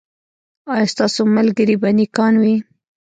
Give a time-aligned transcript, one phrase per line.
[0.73, 2.55] ایا ستاسو ملګري به نیکان وي؟